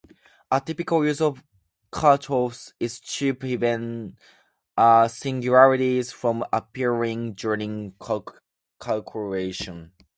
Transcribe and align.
A 0.49 0.59
typical 0.59 1.05
use 1.05 1.21
of 1.21 1.43
cutoffs 1.93 2.73
is 2.79 2.99
to 3.01 3.35
prevent 3.35 4.17
singularities 5.09 6.11
from 6.11 6.43
appearing 6.51 7.33
during 7.35 7.93
calculation. 8.81 9.91